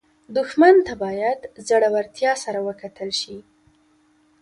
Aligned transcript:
دښمن 0.37 0.75
ته 0.87 0.93
باید 1.03 1.39
زړورتیا 1.67 2.31
سره 2.43 2.59
وکتل 2.67 3.09
شي 3.21 3.37